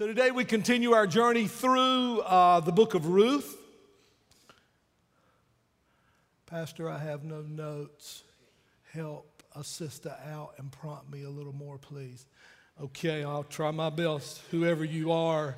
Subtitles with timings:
[0.00, 3.58] So today we continue our journey through uh, the book of Ruth.
[6.46, 8.22] Pastor, I have no notes.
[8.94, 12.24] Help a sister out and prompt me a little more, please.
[12.82, 15.54] Okay, I'll try my best, whoever you are.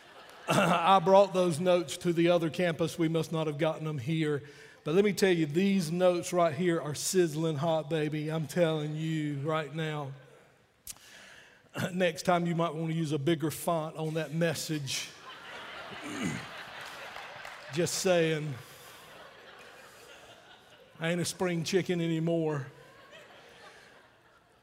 [0.48, 2.98] I brought those notes to the other campus.
[2.98, 4.42] We must not have gotten them here.
[4.82, 8.28] But let me tell you, these notes right here are sizzling hot, baby.
[8.28, 10.08] I'm telling you right now.
[11.92, 15.08] Next time, you might want to use a bigger font on that message.
[17.74, 18.54] Just saying.
[21.00, 22.66] I ain't a spring chicken anymore.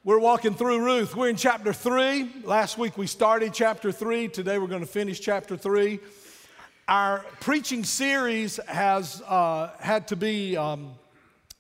[0.04, 1.16] We're walking through Ruth.
[1.16, 2.32] We're in chapter three.
[2.44, 4.30] Last week we started chapter three.
[4.30, 6.00] Today we're going to finish chapter three.
[6.88, 10.94] Our preaching series has uh, had to be um,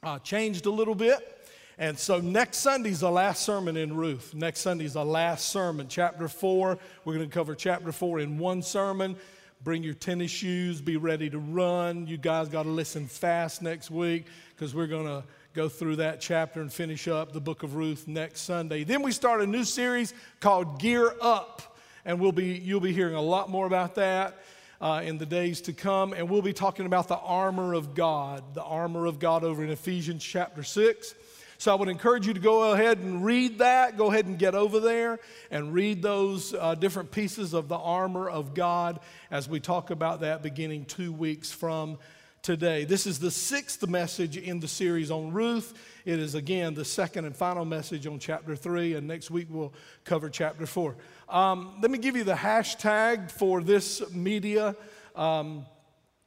[0.01, 1.40] uh, changed a little bit.
[1.77, 4.33] And so next Sunday's the last sermon in Ruth.
[4.33, 6.77] Next Sunday's the last sermon, chapter four.
[7.05, 9.15] We're going to cover chapter four in one sermon.
[9.63, 12.07] Bring your tennis shoes, be ready to run.
[12.07, 16.19] You guys got to listen fast next week because we're going to go through that
[16.19, 18.83] chapter and finish up the book of Ruth next Sunday.
[18.83, 23.13] Then we start a new series called Gear Up, and we'll be, you'll be hearing
[23.13, 24.37] a lot more about that.
[24.79, 28.55] Uh, in the days to come, and we'll be talking about the armor of God,
[28.55, 31.13] the armor of God over in Ephesians chapter 6.
[31.61, 33.95] So I would encourage you to go ahead and read that.
[33.95, 35.19] Go ahead and get over there
[35.51, 40.21] and read those uh, different pieces of the armor of God as we talk about
[40.21, 41.99] that beginning two weeks from
[42.41, 42.83] today.
[42.83, 45.75] This is the sixth message in the series on Ruth.
[46.03, 49.71] It is again the second and final message on chapter three, and next week we'll
[50.03, 50.95] cover chapter four.
[51.29, 54.75] Um, let me give you the hashtag for this media.
[55.15, 55.67] Um,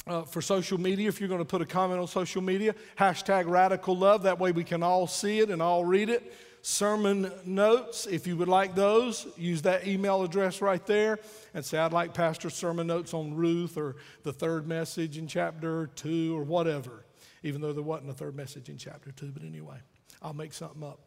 [0.06, 3.48] uh, for social media, if you're going to put a comment on social media, hashtag
[3.48, 4.24] radical love.
[4.24, 6.32] That way we can all see it and all read it.
[6.62, 11.18] Sermon notes, if you would like those, use that email address right there
[11.52, 15.90] and say, I'd like Pastor sermon notes on Ruth or the third message in chapter
[15.94, 17.04] two or whatever,
[17.42, 19.30] even though there wasn't a third message in chapter two.
[19.30, 19.76] But anyway,
[20.22, 21.00] I'll make something up.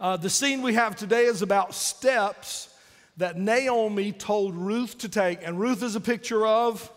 [0.00, 2.72] Uh, the scene we have today is about steps
[3.16, 5.40] that Naomi told Ruth to take.
[5.42, 6.88] And Ruth is a picture of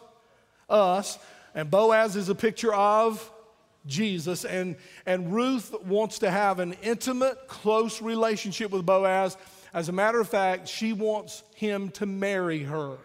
[0.71, 1.19] us,
[1.53, 3.29] and Boaz is a picture of
[3.85, 4.45] Jesus.
[4.45, 9.37] And, and Ruth wants to have an intimate, close relationship with Boaz.
[9.73, 12.97] As a matter of fact, she wants him to marry her.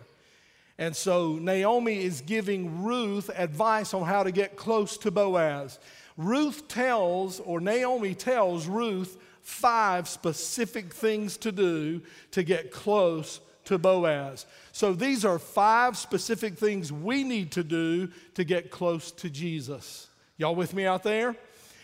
[0.79, 5.79] And so Naomi is giving Ruth advice on how to get close to Boaz.
[6.17, 12.03] Ruth tells, or Naomi tells Ruth, five specific things to do
[12.33, 14.47] to get close to Boaz.
[14.73, 20.09] So these are five specific things we need to do to get close to Jesus.
[20.39, 21.37] Y'all with me out there?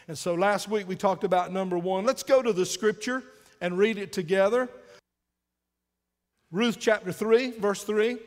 [0.08, 2.04] And so last week we talked about number one.
[2.04, 3.22] Let's go to the scripture
[3.60, 4.68] and read it together.
[6.50, 8.18] Ruth chapter 3, verse 3.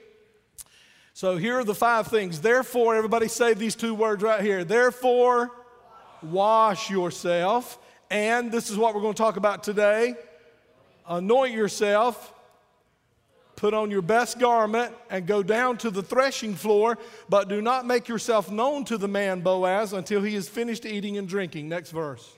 [1.13, 2.41] So here are the five things.
[2.41, 4.63] Therefore, everybody say these two words right here.
[4.66, 5.51] Therefore,
[6.22, 7.77] wash yourself.
[8.09, 10.16] And this is what we're going to talk about today.
[11.07, 12.33] Anoint yourself
[13.66, 17.00] Put on your best garment and go down to the threshing floor,
[17.30, 21.18] but do not make yourself known to the man Boaz until he is finished eating
[21.18, 21.68] and drinking.
[21.68, 22.31] Next verse.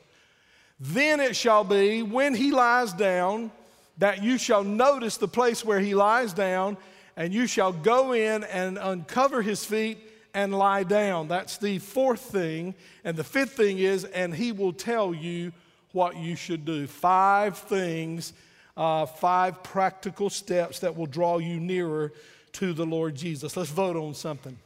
[0.80, 3.52] Then it shall be when he lies down
[3.98, 6.78] that you shall notice the place where he lies down,
[7.18, 9.98] and you shall go in and uncover his feet
[10.34, 11.28] and lie down.
[11.28, 12.74] That's the fourth thing.
[13.04, 15.52] And the fifth thing is, and he will tell you
[15.92, 16.88] what you should do.
[16.88, 18.32] Five things
[18.78, 22.14] uh, five practical steps that will draw you nearer
[22.54, 23.58] to the Lord Jesus.
[23.58, 24.58] Let's vote on something.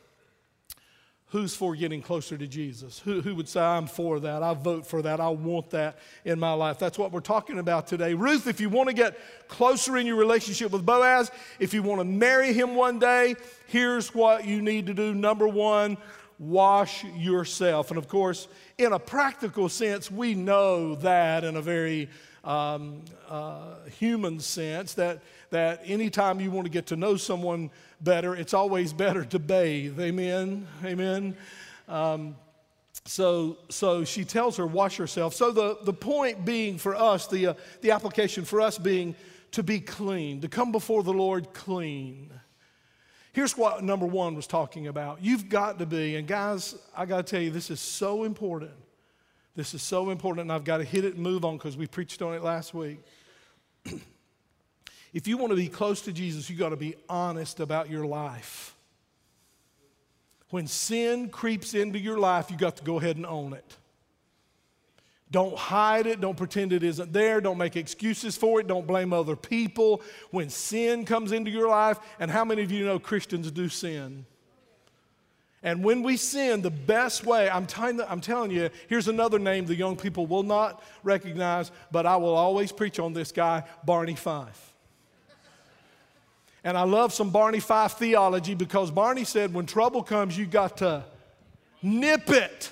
[1.27, 2.99] Who's for getting closer to Jesus?
[2.99, 4.43] Who, who would say, I'm for that?
[4.43, 5.21] I vote for that.
[5.21, 6.77] I want that in my life.
[6.77, 8.13] That's what we're talking about today.
[8.13, 9.17] Ruth, if you want to get
[9.47, 13.35] closer in your relationship with Boaz, if you want to marry him one day,
[13.67, 15.13] here's what you need to do.
[15.13, 15.95] Number one,
[16.37, 17.91] wash yourself.
[17.91, 22.09] And of course, in a practical sense, we know that in a very
[22.43, 25.21] um, uh, human sense that,
[25.51, 27.69] that anytime you want to get to know someone
[28.01, 29.99] better, it's always better to bathe.
[29.99, 30.67] Amen?
[30.83, 31.37] Amen?
[31.87, 32.35] Um,
[33.05, 35.33] so, so she tells her, wash yourself.
[35.33, 39.15] So the, the point being for us, the, uh, the application for us being
[39.51, 42.31] to be clean, to come before the Lord clean.
[43.33, 45.19] Here's what number one was talking about.
[45.21, 48.71] You've got to be, and guys, I got to tell you, this is so important.
[49.55, 51.87] This is so important, and I've got to hit it and move on because we
[51.87, 52.99] preached on it last week.
[55.13, 58.05] if you want to be close to Jesus, you've got to be honest about your
[58.05, 58.75] life.
[60.51, 63.77] When sin creeps into your life, you've got to go ahead and own it.
[65.31, 66.19] Don't hide it.
[66.19, 67.39] Don't pretend it isn't there.
[67.39, 68.67] Don't make excuses for it.
[68.67, 71.99] Don't blame other people when sin comes into your life.
[72.19, 74.25] And how many of you know Christians do sin?
[75.63, 79.65] And when we sin, the best way, I'm, telling, I'm telling you, here's another name
[79.65, 84.15] the young people will not recognize, but I will always preach on this guy, Barney
[84.15, 84.73] Fife.
[86.63, 90.77] And I love some Barney Fife theology because Barney said, when trouble comes, you got
[90.77, 91.03] to
[91.81, 92.71] nip it.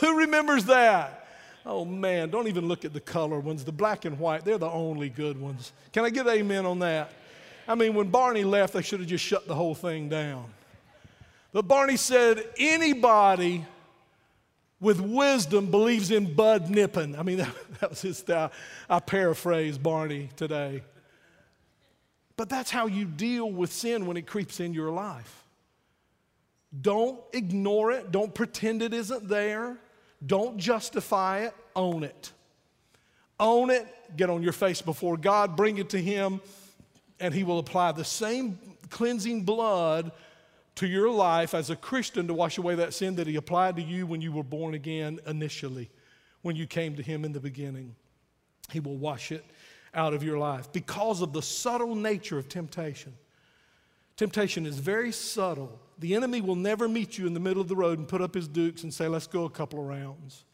[0.00, 1.26] Who remembers that?
[1.66, 3.64] Oh man, don't even look at the color ones.
[3.64, 5.72] The black and white, they're the only good ones.
[5.92, 7.12] Can I get amen on that?
[7.66, 10.44] I mean, when Barney left, they should have just shut the whole thing down.
[11.54, 13.64] But Barney said, anybody
[14.80, 17.16] with wisdom believes in bud nipping.
[17.16, 18.50] I mean, that, that was his style.
[18.90, 20.82] I paraphrase Barney today.
[22.36, 25.44] But that's how you deal with sin when it creeps in your life.
[26.82, 28.10] Don't ignore it.
[28.10, 29.78] Don't pretend it isn't there.
[30.26, 31.54] Don't justify it.
[31.76, 32.32] Own it.
[33.38, 33.86] Own it.
[34.16, 35.54] Get on your face before God.
[35.54, 36.40] Bring it to Him.
[37.20, 38.58] And He will apply the same
[38.90, 40.10] cleansing blood
[40.76, 43.82] to your life as a Christian to wash away that sin that He applied to
[43.82, 45.90] you when you were born again initially,
[46.42, 47.94] when you came to Him in the beginning.
[48.72, 49.44] He will wash it
[49.94, 53.14] out of your life because of the subtle nature of temptation.
[54.16, 55.80] Temptation is very subtle.
[55.98, 58.34] The enemy will never meet you in the middle of the road and put up
[58.34, 60.44] his dukes and say, Let's go a couple of rounds.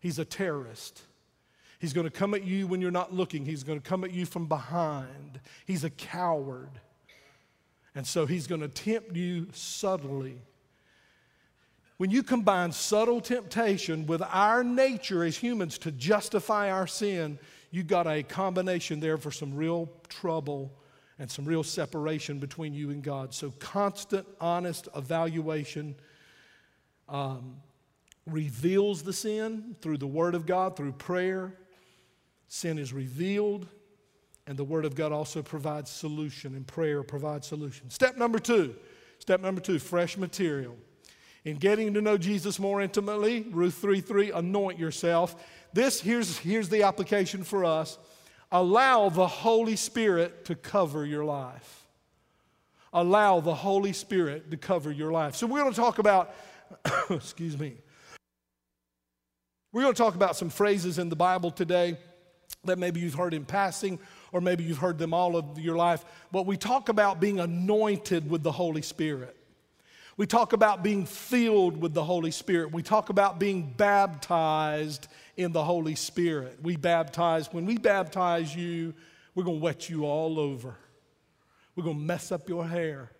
[0.00, 1.02] He's a terrorist.
[1.78, 4.12] He's going to come at you when you're not looking, he's going to come at
[4.12, 5.40] you from behind.
[5.66, 6.70] He's a coward.
[7.94, 10.38] And so he's going to tempt you subtly.
[11.98, 17.38] When you combine subtle temptation with our nature as humans to justify our sin,
[17.70, 20.72] you got a combination there for some real trouble
[21.18, 23.32] and some real separation between you and God.
[23.34, 25.94] So, constant, honest evaluation
[27.08, 27.56] um,
[28.26, 31.54] reveals the sin through the Word of God, through prayer.
[32.48, 33.68] Sin is revealed,
[34.46, 37.90] and the Word of God also provides solution, and prayer provides solution.
[37.90, 38.74] Step number two,
[39.18, 40.76] step number two, fresh material.
[41.44, 45.34] In getting to know Jesus more intimately, Ruth 3 3, anoint yourself.
[45.72, 47.98] This, here's, here's the application for us
[48.50, 51.86] allow the Holy Spirit to cover your life.
[52.92, 55.34] Allow the Holy Spirit to cover your life.
[55.36, 56.34] So, we're going to talk about,
[57.10, 57.76] excuse me,
[59.72, 61.96] we're going to talk about some phrases in the Bible today
[62.64, 63.98] that maybe you've heard in passing
[64.32, 66.04] or maybe you've heard them all of your life.
[66.32, 69.36] But we talk about being anointed with the Holy Spirit.
[70.16, 72.72] We talk about being filled with the Holy Spirit.
[72.72, 76.58] We talk about being baptized in the Holy Spirit.
[76.62, 78.94] We baptize, when we baptize you,
[79.34, 80.76] we're going to wet you all over.
[81.74, 83.10] We're going to mess up your hair.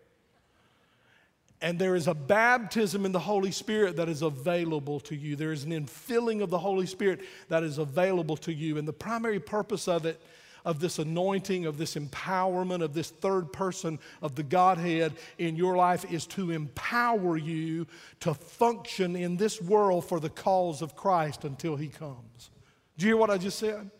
[1.62, 5.36] And there is a baptism in the Holy Spirit that is available to you.
[5.36, 8.78] There is an infilling of the Holy Spirit that is available to you.
[8.78, 10.20] And the primary purpose of it
[10.64, 15.76] of this anointing, of this empowerment, of this third person of the Godhead in your
[15.76, 17.86] life is to empower you
[18.20, 22.50] to function in this world for the cause of Christ until He comes.
[22.96, 23.90] Do you hear what I just said?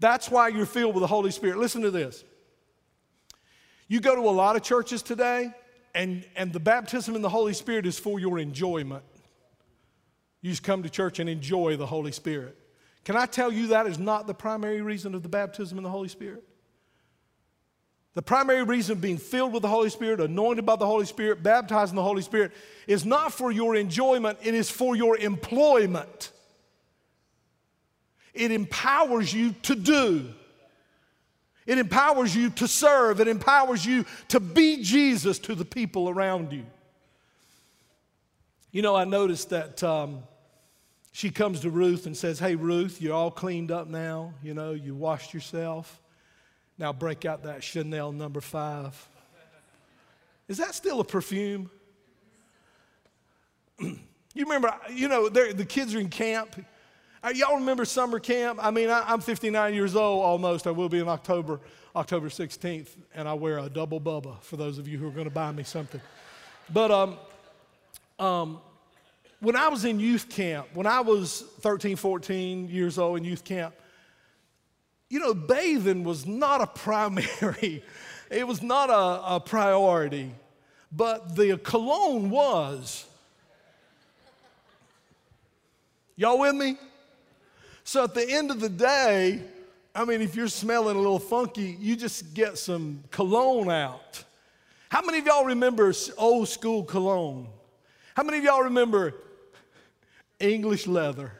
[0.00, 1.58] That's why you're filled with the Holy Spirit.
[1.58, 2.24] Listen to this.
[3.88, 5.50] You go to a lot of churches today,
[5.94, 9.02] and, and the baptism in the Holy Spirit is for your enjoyment.
[10.40, 12.56] You just come to church and enjoy the Holy Spirit.
[13.08, 15.88] Can I tell you that is not the primary reason of the baptism in the
[15.88, 16.44] Holy Spirit?
[18.12, 21.42] The primary reason of being filled with the Holy Spirit, anointed by the Holy Spirit,
[21.42, 22.52] baptized in the Holy Spirit
[22.86, 26.32] is not for your enjoyment, it is for your employment.
[28.34, 30.28] It empowers you to do.
[31.64, 33.22] It empowers you to serve.
[33.22, 36.66] It empowers you to be Jesus to the people around you.
[38.70, 40.24] You know, I noticed that um,
[41.18, 44.34] she comes to Ruth and says, Hey, Ruth, you're all cleaned up now.
[44.40, 46.00] You know, you washed yourself.
[46.78, 49.08] Now break out that Chanel number five.
[50.46, 51.70] Is that still a perfume?
[53.80, 53.98] you
[54.36, 56.64] remember, you know, the kids are in camp.
[57.20, 58.60] Uh, y'all remember summer camp?
[58.62, 60.68] I mean, I, am 59 years old almost.
[60.68, 61.58] I will be in October,
[61.96, 65.24] October 16th, and I wear a double bubba for those of you who are going
[65.24, 66.00] to buy me something.
[66.72, 67.16] But um,
[68.20, 68.60] um,
[69.40, 73.44] when I was in youth camp, when I was 13, 14 years old in youth
[73.44, 73.74] camp,
[75.08, 77.82] you know, bathing was not a primary,
[78.30, 80.32] it was not a, a priority,
[80.90, 83.06] but the cologne was.
[86.16, 86.76] Y'all with me?
[87.84, 89.40] So at the end of the day,
[89.94, 94.24] I mean, if you're smelling a little funky, you just get some cologne out.
[94.90, 97.46] How many of y'all remember old school cologne?
[98.14, 99.14] How many of y'all remember
[100.40, 101.32] English leather.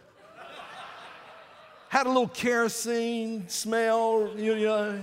[1.89, 5.01] had a little kerosene smell, you know.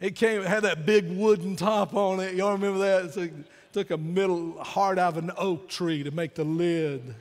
[0.00, 2.34] It came, had that big wooden top on it.
[2.34, 3.16] Y'all remember that?
[3.16, 3.32] It
[3.72, 7.14] took a middle heart out of an oak tree to make the lid.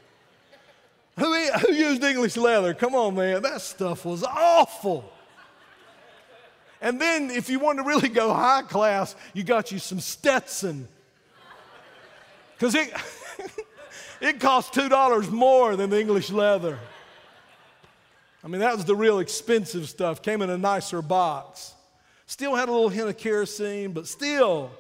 [1.18, 2.74] Who, who used English leather?
[2.74, 3.42] Come on, man.
[3.42, 5.12] That stuff was awful.
[6.82, 10.88] And then, if you wanted to really go high class, you got you some Stetson.
[12.60, 12.94] Because it,
[14.22, 16.78] it cost $2 more than the English leather.
[18.44, 20.22] I mean, that was the real expensive stuff.
[20.22, 21.74] Came in a nicer box.
[22.25, 24.72] Still had a little hint of kerosene, but still.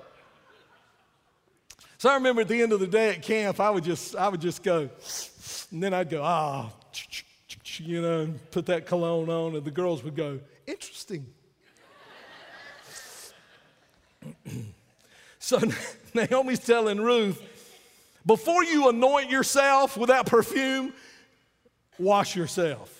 [1.97, 4.27] So I remember at the end of the day at camp, I would just, I
[4.27, 4.89] would just go,
[5.71, 6.69] and then I'd go, ah,
[7.77, 11.25] you know, and put that cologne on, and the girls would go, interesting.
[15.39, 15.59] so
[16.13, 17.41] Naomi's telling Ruth,
[18.25, 20.93] before you anoint yourself with that perfume,
[21.97, 22.95] wash yourself.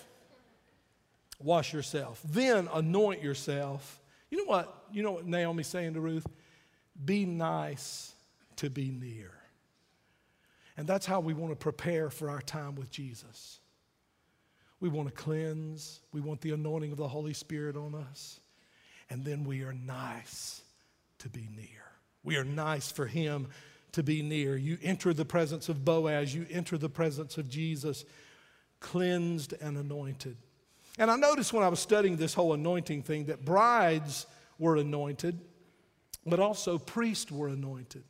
[1.42, 2.22] Wash yourself.
[2.26, 4.00] Then anoint yourself.
[4.30, 4.84] You know what?
[4.92, 6.28] You know what Naomi's saying to Ruth?
[7.04, 8.14] Be nice
[8.58, 9.32] to be near.
[10.76, 13.60] And that's how we want to prepare for our time with Jesus.
[14.80, 18.40] We want to cleanse, we want the anointing of the Holy Spirit on us,
[19.10, 20.62] and then we are nice
[21.20, 21.84] to be near.
[22.24, 23.48] We are nice for Him
[23.94, 24.56] to be near.
[24.56, 28.06] You enter the presence of Boaz, you enter the presence of Jesus,
[28.80, 30.38] cleansed and anointed.
[30.98, 34.26] And I noticed when I was studying this whole anointing thing that brides
[34.58, 35.40] were anointed,
[36.26, 38.04] but also priests were anointed.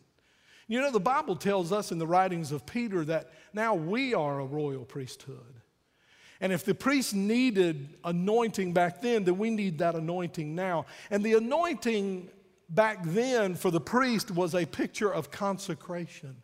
[0.67, 4.39] You know, the Bible tells us in the writings of Peter that now we are
[4.39, 5.55] a royal priesthood.
[6.41, 10.86] And if the priests needed anointing back then, then we need that anointing now.
[11.09, 12.29] And the anointing
[12.69, 16.35] back then for the priest was a picture of consecration.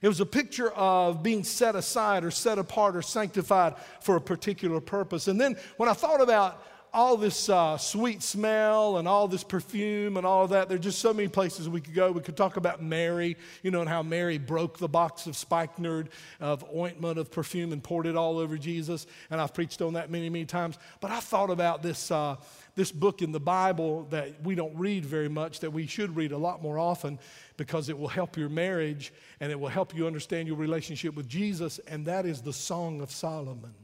[0.00, 4.20] It was a picture of being set aside or set apart or sanctified for a
[4.20, 5.28] particular purpose.
[5.28, 6.60] And then when I thought about
[6.94, 10.68] all this uh, sweet smell and all this perfume and all of that.
[10.68, 12.12] There's just so many places we could go.
[12.12, 16.10] We could talk about Mary, you know, and how Mary broke the box of spikenard
[16.38, 19.06] of ointment of perfume and poured it all over Jesus.
[19.30, 20.78] And I've preached on that many, many times.
[21.00, 22.36] But I thought about this, uh,
[22.74, 26.32] this book in the Bible that we don't read very much, that we should read
[26.32, 27.18] a lot more often
[27.56, 31.28] because it will help your marriage and it will help you understand your relationship with
[31.28, 31.78] Jesus.
[31.86, 33.74] And that is the Song of Solomon.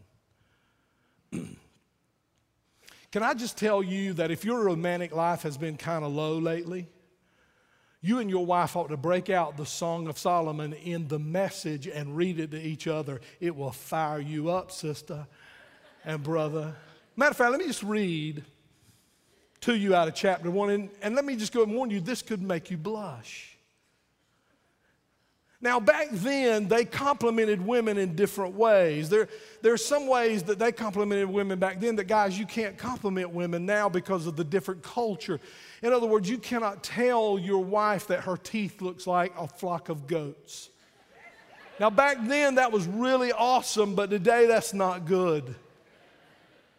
[3.10, 6.38] Can I just tell you that if your romantic life has been kind of low
[6.38, 6.88] lately,
[8.00, 11.88] you and your wife ought to break out the Song of Solomon in the message
[11.88, 13.20] and read it to each other.
[13.40, 15.26] It will fire you up, sister
[16.04, 16.74] and brother.
[17.16, 18.44] Matter of fact, let me just read
[19.62, 22.00] to you out of chapter one, and, and let me just go and warn you
[22.00, 23.56] this could make you blush.
[25.60, 29.08] Now, back then, they complimented women in different ways.
[29.08, 29.28] There,
[29.60, 33.30] there are some ways that they complimented women back then that, guys, you can't compliment
[33.30, 35.40] women now because of the different culture.
[35.82, 39.88] In other words, you cannot tell your wife that her teeth looks like a flock
[39.88, 40.70] of goats.
[41.80, 45.56] Now, back then, that was really awesome, but today, that's not good.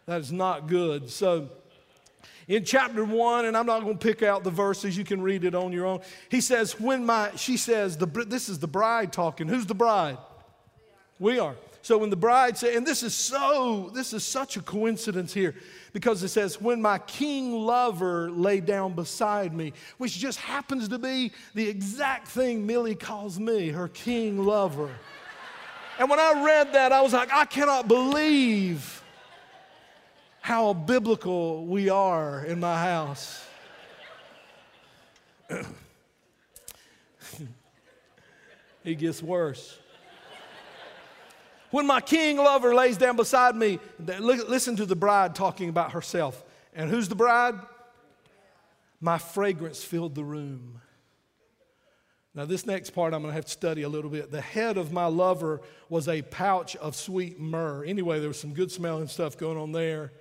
[0.05, 1.09] That is not good.
[1.09, 1.49] So,
[2.49, 5.45] in chapter one, and I'm not going to pick out the verses, you can read
[5.45, 6.01] it on your own.
[6.29, 9.47] He says, When my, she says, the, this is the bride talking.
[9.47, 10.17] Who's the bride?
[11.19, 11.55] We are.
[11.83, 15.55] So when the bride said, and this is so, this is such a coincidence here
[15.93, 20.99] because it says, when my king lover lay down beside me, which just happens to
[20.99, 24.89] be the exact thing Millie calls me, her king lover.
[25.99, 28.98] and when I read that, I was like, I cannot believe
[30.41, 33.45] how biblical we are in my house.
[38.83, 39.77] it gets worse.
[41.71, 46.43] When my king lover lays down beside me, listen to the bride talking about herself.
[46.73, 47.55] And who's the bride?
[48.99, 50.81] My fragrance filled the room.
[52.35, 54.31] Now, this next part I'm going to have to study a little bit.
[54.31, 57.83] The head of my lover was a pouch of sweet myrrh.
[57.83, 60.11] Anyway, there was some good smelling stuff going on there.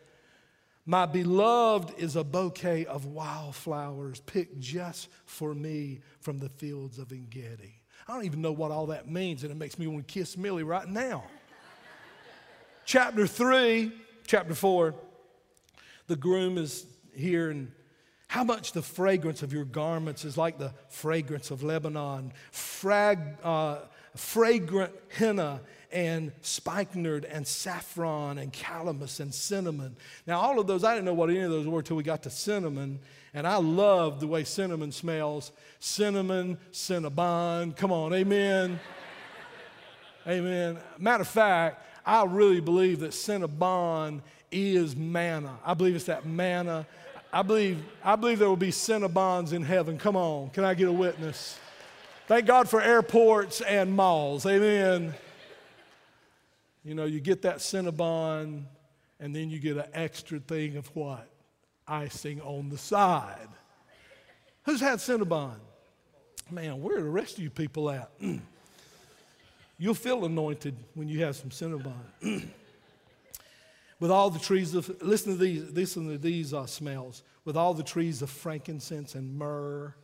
[0.89, 7.13] My beloved is a bouquet of wildflowers picked just for me from the fields of
[7.13, 7.83] Engedi.
[8.09, 10.39] I don't even know what all that means, and it makes me want to kiss
[10.39, 11.25] Millie right now.
[12.87, 13.93] chapter 3,
[14.27, 14.95] chapter 4,
[16.07, 17.71] the groom is here, and
[18.29, 23.81] how much the fragrance of your garments is like the fragrance of Lebanon, frag, uh,
[24.17, 25.61] fragrant henna
[25.93, 29.97] and spikenard and saffron and calamus and cinnamon.
[30.27, 32.23] Now, all of those, I didn't know what any of those were until we got
[32.25, 32.99] to cinnamon.
[33.35, 35.53] And I love the way cinnamon smells.
[35.81, 37.77] Cinnamon, cinnabon.
[37.77, 38.81] Come on, amen.
[40.27, 40.79] amen.
[40.99, 45.59] Matter of fact, I really believe that Cinnabon is manna.
[45.65, 46.87] I believe it's that manna.
[47.31, 49.99] I believe, I believe there will be Cinnabons in heaven.
[49.99, 51.59] Come on, can I get a witness?
[52.27, 54.47] Thank God for airports and malls.
[54.47, 55.15] Amen.
[56.85, 58.65] You know, you get that Cinnabon,
[59.21, 61.29] and then you get an extra thing of what?
[61.87, 63.49] Icing on the side.
[64.65, 65.57] Who's had Cinnabon?
[66.51, 68.11] Man, where are the rest of you people at?
[69.79, 72.49] You'll feel anointed when you have some Cinnabon.
[74.01, 77.23] with all the trees of, listen to these, listen to these uh, smells.
[77.45, 79.95] With all the trees of frankincense and myrrh.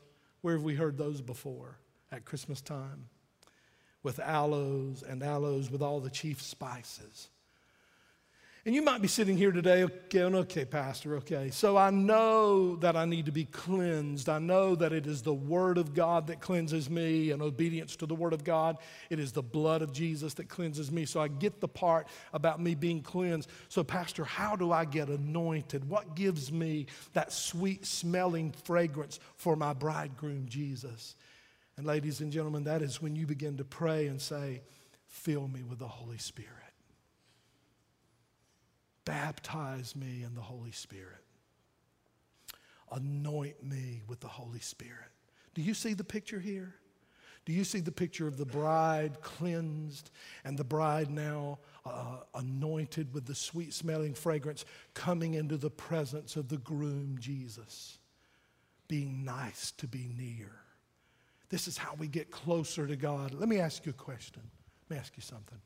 [0.43, 1.79] Where have we heard those before?
[2.13, 3.09] At Christmas time.
[4.05, 7.29] With aloes and aloes with all the chief spices.
[8.67, 11.51] And you might be sitting here today, okay, oh, okay, Pastor, okay.
[11.51, 14.31] So I know that I need to be cleansed.
[14.31, 18.07] I know that it is the Word of God that cleanses me and obedience to
[18.07, 18.79] the Word of God.
[19.11, 21.05] It is the blood of Jesus that cleanses me.
[21.05, 23.51] So I get the part about me being cleansed.
[23.69, 25.87] So, Pastor, how do I get anointed?
[25.87, 31.17] What gives me that sweet smelling fragrance for my bridegroom, Jesus?
[31.77, 34.63] And, ladies and gentlemen, that is when you begin to pray and say,
[35.07, 36.65] Fill me with the Holy Spirit
[39.05, 41.23] baptize me in the Holy Spirit.
[42.91, 45.11] Anoint me with the Holy Spirit.
[45.55, 46.75] Do you see the picture here?
[47.45, 50.11] Do you see the picture of the bride cleansed
[50.45, 54.65] and the bride now uh, anointed with the sweet smelling fragrance
[54.95, 57.99] coming into the presence of the groom Jesus,
[58.89, 60.64] being nice to be near?
[61.49, 63.35] This is how we get closer to God.
[63.35, 64.43] Let me ask you a question.
[64.89, 65.59] Let me ask you something.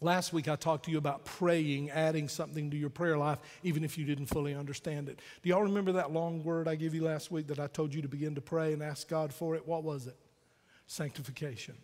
[0.00, 3.84] Last week I talked to you about praying, adding something to your prayer life, even
[3.84, 5.20] if you didn't fully understand it.
[5.42, 8.02] Do y'all remember that long word I gave you last week that I told you
[8.02, 9.66] to begin to pray and ask God for it?
[9.66, 10.16] What was it?
[10.86, 11.76] Sanctification.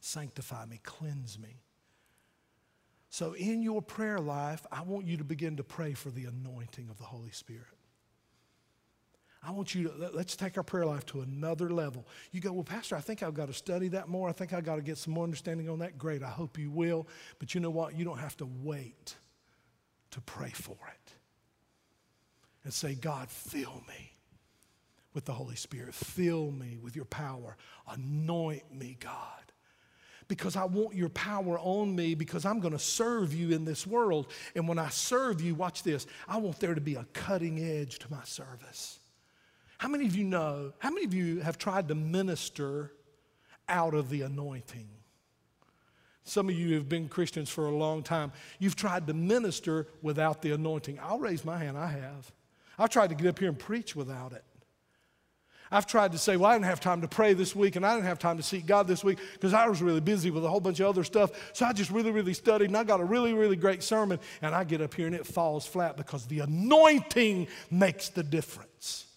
[0.00, 1.60] Sanctify me, cleanse me.
[3.10, 6.90] So, in your prayer life, I want you to begin to pray for the anointing
[6.90, 7.77] of the Holy Spirit.
[9.42, 12.06] I want you to, let's take our prayer life to another level.
[12.32, 14.28] You go, well, Pastor, I think I've got to study that more.
[14.28, 15.96] I think I've got to get some more understanding on that.
[15.96, 17.06] Great, I hope you will.
[17.38, 17.96] But you know what?
[17.96, 19.14] You don't have to wait
[20.10, 21.12] to pray for it.
[22.64, 24.12] And say, God, fill me
[25.14, 25.94] with the Holy Spirit.
[25.94, 27.56] Fill me with your power.
[27.88, 29.52] Anoint me, God.
[30.26, 33.86] Because I want your power on me because I'm going to serve you in this
[33.86, 34.26] world.
[34.54, 38.00] And when I serve you, watch this, I want there to be a cutting edge
[38.00, 38.98] to my service.
[39.78, 42.92] How many of you know, how many of you have tried to minister
[43.68, 44.88] out of the anointing?
[46.24, 48.32] Some of you have been Christians for a long time.
[48.58, 50.98] You've tried to minister without the anointing.
[51.02, 52.30] I'll raise my hand, I have.
[52.78, 54.44] I've tried to get up here and preach without it.
[55.70, 57.94] I've tried to say, well, I didn't have time to pray this week and I
[57.94, 60.48] didn't have time to seek God this week because I was really busy with a
[60.48, 61.30] whole bunch of other stuff.
[61.52, 64.54] So I just really, really studied and I got a really, really great sermon and
[64.54, 69.07] I get up here and it falls flat because the anointing makes the difference.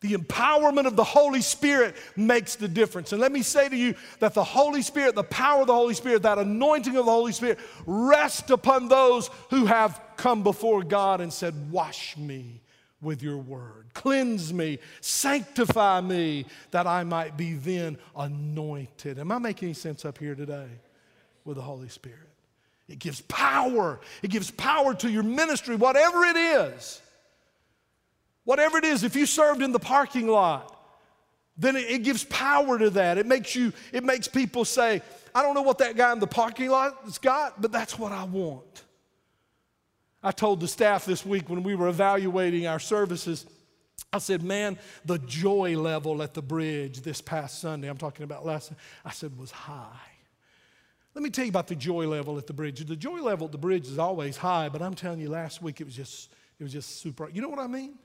[0.00, 3.12] The empowerment of the Holy Spirit makes the difference.
[3.12, 5.92] And let me say to you that the Holy Spirit, the power of the Holy
[5.92, 11.20] Spirit, that anointing of the Holy Spirit rests upon those who have come before God
[11.20, 12.62] and said, Wash me
[13.02, 19.18] with your word, cleanse me, sanctify me, that I might be then anointed.
[19.18, 20.68] Am I making any sense up here today
[21.44, 22.18] with the Holy Spirit?
[22.88, 27.02] It gives power, it gives power to your ministry, whatever it is.
[28.50, 30.76] Whatever it is, if you served in the parking lot,
[31.56, 33.16] then it, it gives power to that.
[33.16, 36.26] It makes you, it makes people say, I don't know what that guy in the
[36.26, 38.82] parking lot has got, but that's what I want.
[40.20, 43.46] I told the staff this week when we were evaluating our services,
[44.12, 48.44] I said, man, the joy level at the bridge this past Sunday, I'm talking about
[48.44, 48.72] last,
[49.04, 50.08] I said, was high.
[51.14, 52.84] Let me tell you about the joy level at the bridge.
[52.84, 55.80] The joy level at the bridge is always high, but I'm telling you, last week
[55.80, 57.28] it was just, it was just super.
[57.28, 57.96] You know what I mean?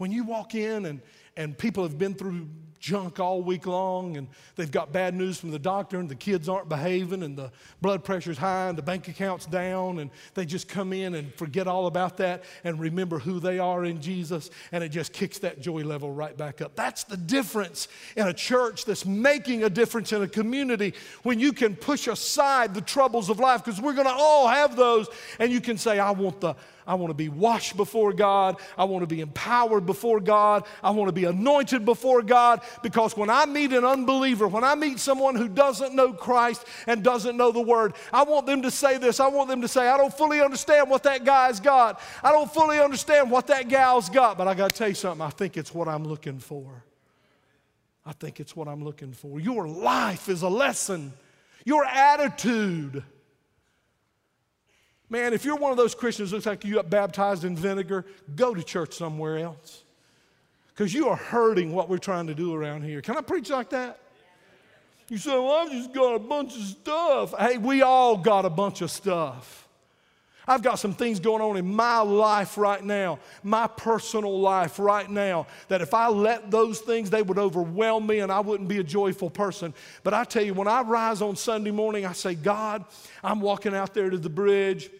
[0.00, 1.02] When you walk in and,
[1.36, 5.50] and people have been through junk all week long and they've got bad news from
[5.50, 9.08] the doctor and the kids aren't behaving and the blood pressure's high and the bank
[9.08, 13.38] account's down and they just come in and forget all about that and remember who
[13.40, 16.74] they are in Jesus and it just kicks that joy level right back up.
[16.74, 17.86] That's the difference
[18.16, 22.72] in a church that's making a difference in a community when you can push aside
[22.72, 25.08] the troubles of life because we're going to all have those
[25.38, 26.56] and you can say I want the
[26.86, 28.56] I want to be washed before God.
[28.76, 30.64] I want to be empowered before God.
[30.82, 32.62] I want to be anointed before God.
[32.82, 37.02] Because when I meet an unbeliever, when I meet someone who doesn't know Christ and
[37.02, 39.20] doesn't know the Word, I want them to say this.
[39.20, 42.00] I want them to say, I don't fully understand what that guy's got.
[42.22, 44.38] I don't fully understand what that gal's got.
[44.38, 46.84] But I got to tell you something, I think it's what I'm looking for.
[48.04, 49.38] I think it's what I'm looking for.
[49.38, 51.12] Your life is a lesson,
[51.64, 53.04] your attitude.
[55.10, 58.54] Man, if you're one of those Christians looks like you got baptized in vinegar, go
[58.54, 59.82] to church somewhere else.
[60.68, 63.02] Because you are hurting what we're trying to do around here.
[63.02, 63.98] Can I preach like that?
[65.08, 67.34] You say, Well, I've just got a bunch of stuff.
[67.36, 69.68] Hey, we all got a bunch of stuff.
[70.46, 75.08] I've got some things going on in my life right now, my personal life right
[75.08, 78.78] now, that if I let those things, they would overwhelm me and I wouldn't be
[78.78, 79.74] a joyful person.
[80.02, 82.84] But I tell you, when I rise on Sunday morning, I say, God,
[83.22, 84.90] I'm walking out there to the bridge.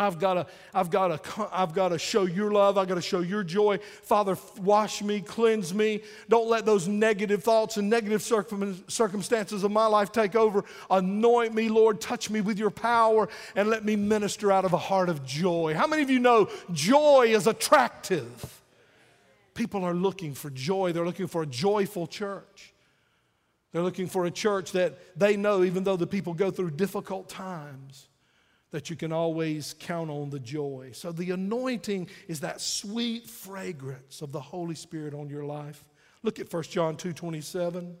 [0.00, 2.78] I've got to, I've got to, I've got to show your love.
[2.78, 3.78] I've got to show your joy.
[4.02, 6.00] Father, wash me, cleanse me.
[6.30, 10.64] Don't let those negative thoughts and negative circumstances of my life take over.
[10.90, 12.00] Anoint me, Lord.
[12.00, 15.74] Touch me with your power and let me minister out of a heart of joy.
[15.74, 18.62] How many of you know joy is attractive?
[19.52, 20.92] People are looking for joy.
[20.92, 22.72] They're looking for a joyful church.
[23.72, 27.28] They're looking for a church that they know, even though the people go through difficult
[27.28, 28.08] times,
[28.70, 30.90] that you can always count on the joy.
[30.92, 35.84] So the anointing is that sweet fragrance of the Holy Spirit on your life.
[36.22, 37.96] Look at 1 John 2 27.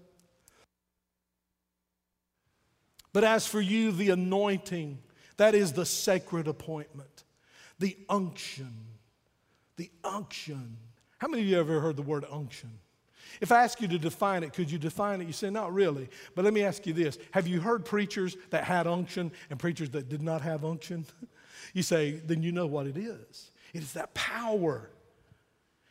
[3.12, 4.98] But as for you, the anointing,
[5.36, 7.24] that is the sacred appointment,
[7.78, 8.72] the unction,
[9.76, 10.76] the unction.
[11.18, 12.70] How many of you ever heard the word unction?
[13.40, 15.26] If I ask you to define it, could you define it?
[15.26, 16.08] You say, not really.
[16.34, 19.90] But let me ask you this Have you heard preachers that had unction and preachers
[19.90, 21.06] that did not have unction?
[21.72, 23.52] You say, then you know what it is.
[23.72, 24.90] It is that power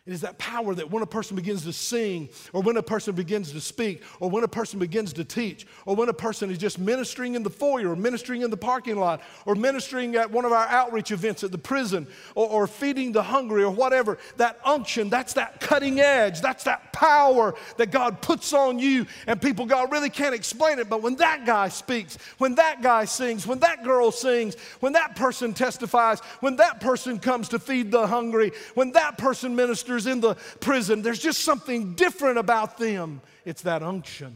[0.09, 3.13] it is that power that when a person begins to sing, or when a person
[3.13, 6.57] begins to speak, or when a person begins to teach, or when a person is
[6.57, 10.45] just ministering in the foyer, or ministering in the parking lot, or ministering at one
[10.45, 14.59] of our outreach events at the prison, or, or feeding the hungry, or whatever, that
[14.65, 19.67] unction, that's that cutting edge, that's that power that God puts on you, and people,
[19.67, 23.59] God really can't explain it, but when that guy speaks, when that guy sings, when
[23.59, 28.53] that girl sings, when that person testifies, when that person comes to feed the hungry,
[28.73, 33.21] when that person ministers, in the prison, there's just something different about them.
[33.45, 34.35] It's that unction.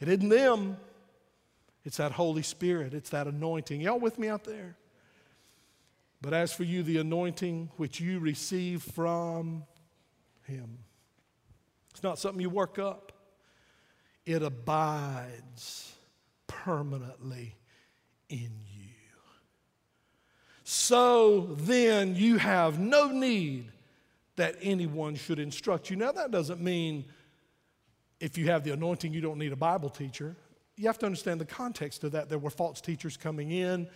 [0.00, 0.76] It isn't them,
[1.84, 3.80] it's that Holy Spirit, it's that anointing.
[3.80, 4.76] Y'all with me out there?
[6.20, 9.64] But as for you, the anointing which you receive from
[10.44, 10.78] Him,
[11.90, 13.12] it's not something you work up,
[14.26, 15.94] it abides
[16.46, 17.54] permanently
[18.28, 18.86] in you.
[20.64, 23.70] So then you have no need
[24.36, 25.96] that anyone should instruct you.
[25.96, 27.06] Now, that doesn't mean
[28.20, 30.36] if you have the anointing, you don't need a Bible teacher.
[30.76, 32.28] You have to understand the context of that.
[32.28, 33.88] There were false teachers coming in,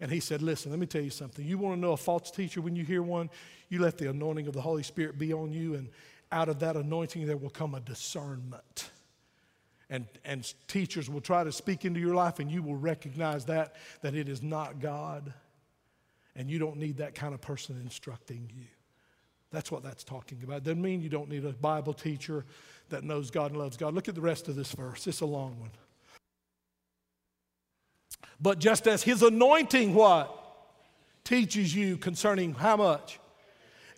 [0.00, 1.46] and he said, Listen, let me tell you something.
[1.46, 3.30] You want to know a false teacher when you hear one?
[3.68, 5.88] You let the anointing of the Holy Spirit be on you, and
[6.30, 8.90] out of that anointing, there will come a discernment.
[9.90, 13.76] And, and teachers will try to speak into your life, and you will recognize that,
[14.00, 15.34] that it is not God.
[16.34, 18.64] And you don't need that kind of person instructing you.
[19.52, 20.64] That's what that's talking about.
[20.64, 22.44] Doesn't mean you don't need a Bible teacher
[22.88, 23.94] that knows God and loves God.
[23.94, 25.06] Look at the rest of this verse.
[25.06, 25.70] It's a long one.
[28.40, 30.38] But just as his anointing, what?
[31.24, 33.20] Teaches you concerning how much?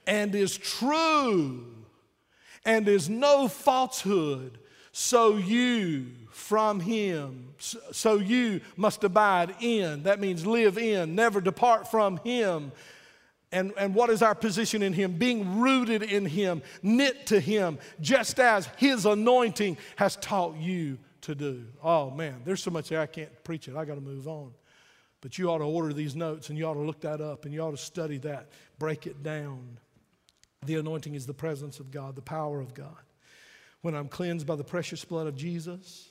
[0.07, 1.67] And is true
[2.67, 4.59] and is no falsehood,
[4.93, 10.03] so you from him, so you must abide in.
[10.03, 12.73] That means live in, never depart from him
[13.55, 15.13] and, and what is our position in Him?
[15.13, 21.35] Being rooted in Him, knit to Him, just as His anointing has taught you to
[21.35, 21.65] do.
[21.83, 23.77] Oh man, there's so much there I can't preach it.
[23.77, 24.53] I got to move on.
[25.21, 27.55] But you ought to order these notes and you ought to look that up and
[27.55, 29.79] you ought to study that, break it down.
[30.67, 33.03] The anointing is the presence of God, the power of God.
[33.81, 36.11] When I'm cleansed by the precious blood of Jesus,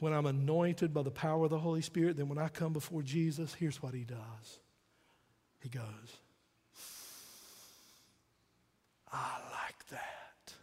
[0.00, 3.02] when I'm anointed by the power of the Holy Spirit, then when I come before
[3.02, 4.60] Jesus, here's what He does
[5.62, 6.18] He goes,
[9.14, 10.54] I like that.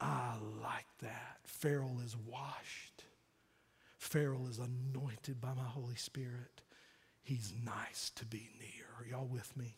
[0.00, 1.38] I like that.
[1.44, 3.04] Farrell is washed.
[3.98, 6.62] Farrell is anointed by my Holy Spirit.
[7.22, 8.86] He's nice to be near.
[8.98, 9.76] Are y'all with me?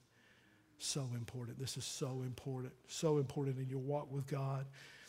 [0.79, 1.59] So important.
[1.59, 2.73] This is so important.
[2.89, 4.65] So important in your walk with God.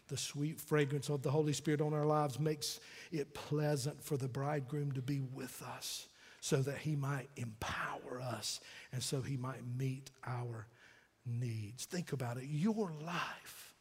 [0.10, 2.82] The sweet fragrance of the Holy Spirit on our lives makes
[3.14, 6.08] it pleasant for the bridegroom to be with us
[6.42, 8.60] so that he might empower us
[8.92, 10.68] and so he might meet our
[11.26, 11.86] needs.
[11.86, 12.46] Think about it.
[12.46, 13.74] Your life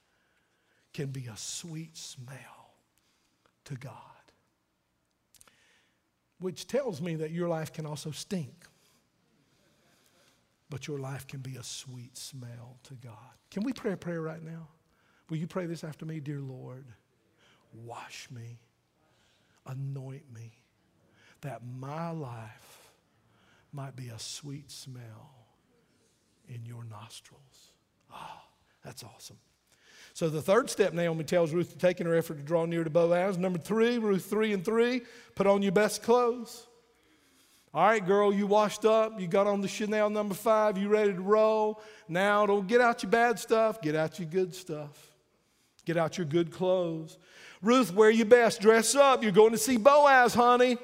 [0.93, 2.75] can be a sweet smell
[3.65, 3.93] to God,
[6.39, 8.67] which tells me that your life can also stink.
[10.69, 13.15] But your life can be a sweet smell to God.
[13.51, 14.69] Can we pray a prayer right now?
[15.29, 16.19] Will you pray this after me?
[16.19, 16.87] Dear Lord,
[17.75, 18.59] wash me,
[19.67, 20.53] anoint me,
[21.43, 22.93] that my life
[23.73, 25.42] might be a sweet smell
[26.55, 27.73] in your nostrils.
[28.13, 28.45] Ah,
[28.85, 29.39] that's awesome.
[30.15, 32.85] So the third step Naomi tells Ruth to take in her effort to draw near
[32.85, 33.39] to Boaz.
[33.39, 35.03] Number three, Ruth three and three,
[35.35, 36.67] put on your best clothes.
[37.73, 41.15] All right, girl, you washed up, you got on the Chanel number five, you ready
[41.15, 41.81] to roll.
[42.07, 45.09] Now don't get out your bad stuff, get out your good stuff.
[45.85, 47.19] Get out your good clothes.
[47.61, 49.23] Ruth, wear your best, dress up.
[49.23, 50.79] You're going to see Boaz, honey.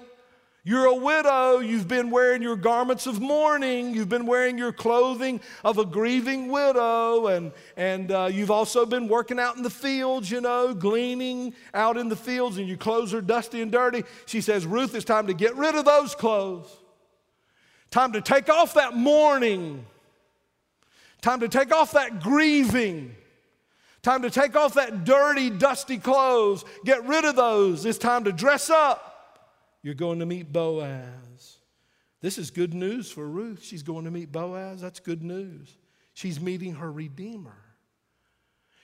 [0.64, 1.60] You're a widow.
[1.60, 3.94] You've been wearing your garments of mourning.
[3.94, 7.28] You've been wearing your clothing of a grieving widow.
[7.28, 11.96] And, and uh, you've also been working out in the fields, you know, gleaning out
[11.96, 14.04] in the fields, and your clothes are dusty and dirty.
[14.26, 16.68] She says, Ruth, it's time to get rid of those clothes.
[17.90, 19.86] Time to take off that mourning.
[21.22, 23.14] Time to take off that grieving.
[24.02, 26.64] Time to take off that dirty, dusty clothes.
[26.84, 27.84] Get rid of those.
[27.86, 29.17] It's time to dress up.
[29.88, 31.60] You're going to meet Boaz.
[32.20, 33.64] This is good news for Ruth.
[33.64, 34.82] She's going to meet Boaz.
[34.82, 35.78] That's good news.
[36.12, 37.56] She's meeting her Redeemer.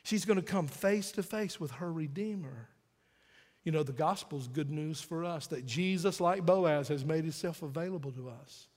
[0.02, 2.70] She's going to come face to face with her Redeemer.
[3.64, 7.62] You know, the gospel's good news for us that Jesus, like Boaz, has made himself
[7.62, 8.68] available to us.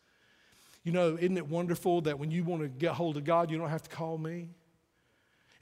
[0.84, 3.58] You know, isn't it wonderful that when you want to get hold of God, you
[3.58, 4.50] don't have to call me?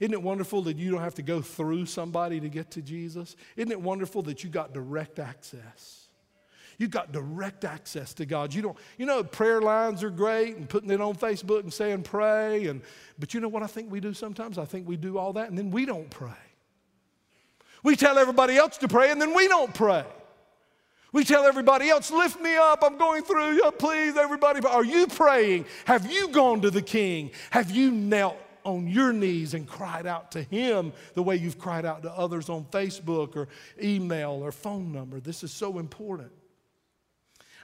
[0.00, 3.36] Isn't it wonderful that you don't have to go through somebody to get to Jesus?
[3.54, 6.05] Isn't it wonderful that you got direct access?
[6.78, 8.52] You've got direct access to God.
[8.52, 12.02] You don't, you know, prayer lines are great and putting it on Facebook and saying
[12.02, 12.66] pray.
[12.66, 12.82] And,
[13.18, 14.58] but you know what I think we do sometimes?
[14.58, 16.30] I think we do all that and then we don't pray.
[17.82, 20.04] We tell everybody else to pray and then we don't pray.
[21.12, 24.60] We tell everybody else, lift me up, I'm going through, yeah, please, everybody.
[24.66, 25.64] Are you praying?
[25.86, 27.30] Have you gone to the king?
[27.50, 31.86] Have you knelt on your knees and cried out to him the way you've cried
[31.86, 33.48] out to others on Facebook or
[33.82, 35.20] email or phone number?
[35.20, 36.32] This is so important.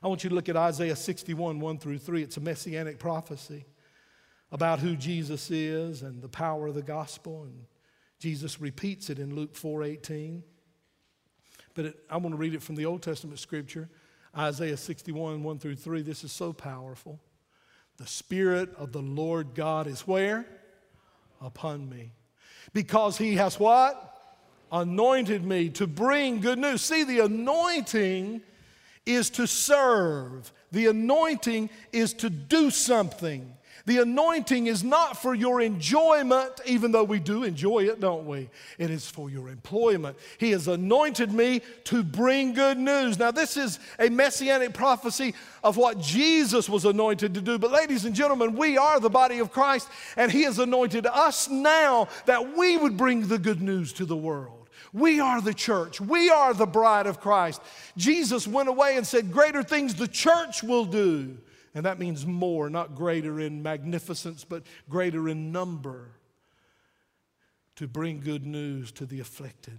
[0.03, 2.23] I want you to look at Isaiah 61, 1 through 3.
[2.23, 3.65] It's a messianic prophecy
[4.51, 7.45] about who Jesus is and the power of the gospel.
[7.45, 7.67] And
[8.19, 10.43] Jesus repeats it in Luke 4 18.
[11.75, 13.88] But it, I want to read it from the Old Testament scripture,
[14.37, 16.03] Isaiah 61, 1 through 3.
[16.03, 17.21] This is so powerful.
[17.97, 20.47] The Spirit of the Lord God is where?
[21.41, 22.12] Upon me.
[22.73, 24.09] Because he has what?
[24.73, 26.83] Anointed me to bring good news.
[26.83, 28.43] See, the anointing
[29.07, 33.55] is to serve, the anointing is to do something.
[33.85, 38.49] The anointing is not for your enjoyment, even though we do enjoy it, don't we?
[38.79, 40.17] It is for your employment.
[40.38, 43.19] He has anointed me to bring good news.
[43.19, 45.35] Now, this is a messianic prophecy
[45.65, 47.59] of what Jesus was anointed to do.
[47.59, 51.49] But, ladies and gentlemen, we are the body of Christ, and He has anointed us
[51.49, 54.62] now that we would bring the good news to the world.
[54.92, 56.00] We are the church.
[56.00, 57.62] We are the bride of Christ.
[57.96, 61.38] Jesus went away and said, Greater things the church will do.
[61.74, 66.11] And that means more, not greater in magnificence, but greater in number
[67.76, 69.78] to bring good news to the afflicted.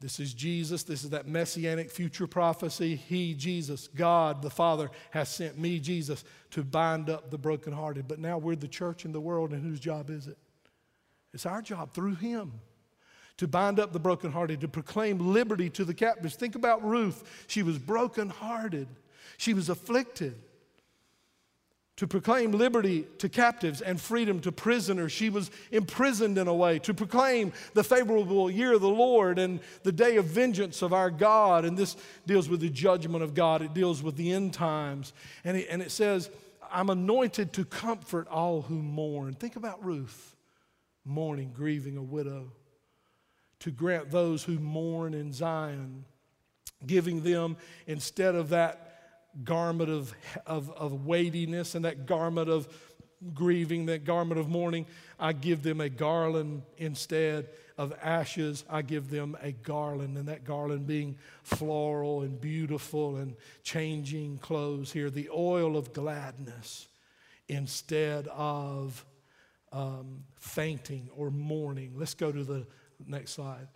[0.00, 0.82] This is Jesus.
[0.82, 2.96] This is that messianic future prophecy.
[2.96, 8.08] He, Jesus, God the Father, has sent me, Jesus, to bind up the brokenhearted.
[8.08, 10.36] But now we're the church in the world, and whose job is it?
[11.32, 12.52] It's our job through Him
[13.38, 16.36] to bind up the brokenhearted, to proclaim liberty to the captives.
[16.36, 17.44] Think about Ruth.
[17.46, 18.88] She was brokenhearted,
[19.36, 20.34] she was afflicted.
[21.98, 25.12] To proclaim liberty to captives and freedom to prisoners.
[25.12, 26.80] She was imprisoned in a way.
[26.80, 31.08] To proclaim the favorable year of the Lord and the day of vengeance of our
[31.08, 31.64] God.
[31.64, 35.12] And this deals with the judgment of God, it deals with the end times.
[35.44, 36.30] And it, and it says,
[36.68, 39.34] I'm anointed to comfort all who mourn.
[39.34, 40.34] Think about Ruth,
[41.04, 42.50] mourning, grieving a widow
[43.64, 46.04] to grant those who mourn in Zion,
[46.86, 50.14] giving them instead of that garment of,
[50.46, 52.68] of, of weightiness and that garment of
[53.32, 54.84] grieving, that garment of mourning,
[55.18, 57.48] I give them a garland instead
[57.78, 58.66] of ashes.
[58.68, 64.92] I give them a garland, and that garland being floral and beautiful and changing clothes
[64.92, 65.08] here.
[65.08, 66.86] The oil of gladness
[67.48, 69.06] instead of
[69.72, 71.94] um, fainting or mourning.
[71.96, 72.66] Let's go to the
[73.06, 73.68] Next slide.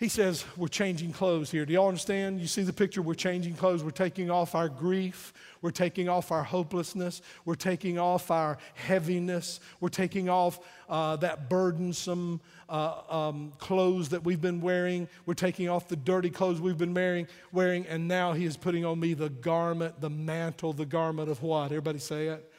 [0.00, 1.66] He says, We're changing clothes here.
[1.66, 2.40] Do y'all understand?
[2.40, 3.02] You see the picture?
[3.02, 3.84] We're changing clothes.
[3.84, 5.34] We're taking off our grief.
[5.60, 7.20] We're taking off our hopelessness.
[7.44, 9.60] We're taking off our heaviness.
[9.78, 12.40] We're taking off uh, that burdensome
[12.70, 15.06] uh, um, clothes that we've been wearing.
[15.26, 17.86] We're taking off the dirty clothes we've been wearing, wearing.
[17.86, 21.66] And now He is putting on me the garment, the mantle, the garment of what?
[21.66, 22.50] Everybody say it?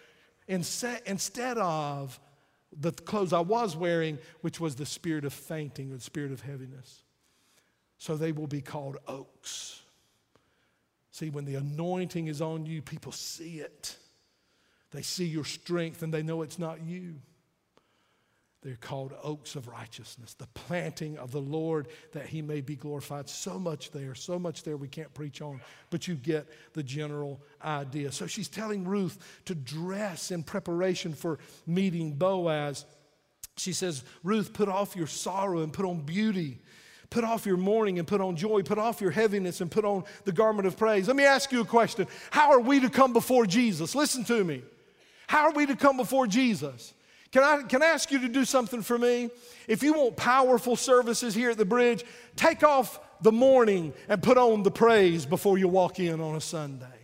[0.48, 2.20] Instead, instead of
[2.80, 6.42] the clothes I was wearing, which was the spirit of fainting or the spirit of
[6.42, 7.04] heaviness.
[7.98, 9.82] So they will be called oaks.
[11.12, 13.98] See, when the anointing is on you, people see it.
[14.92, 17.16] They see your strength and they know it's not you.
[18.62, 23.28] They're called oaks of righteousness, the planting of the Lord that he may be glorified.
[23.28, 27.42] So much there, so much there we can't preach on, but you get the general
[27.64, 28.12] idea.
[28.12, 32.86] So she's telling Ruth to dress in preparation for meeting Boaz.
[33.58, 36.60] She says, Ruth, put off your sorrow and put on beauty.
[37.10, 38.62] Put off your mourning and put on joy.
[38.62, 41.08] Put off your heaviness and put on the garment of praise.
[41.08, 43.96] Let me ask you a question How are we to come before Jesus?
[43.96, 44.62] Listen to me.
[45.28, 46.94] How are we to come before Jesus?
[47.32, 49.30] Can I, can I ask you to do something for me?
[49.68, 52.04] If you want powerful services here at the bridge,
[52.36, 56.42] take off the mourning and put on the praise before you walk in on a
[56.42, 57.01] Sunday.